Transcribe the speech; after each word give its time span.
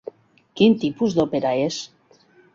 Quin 0.61 0.77
tipus 0.85 1.19
d'òpera 1.19 1.53
és? 1.69 1.81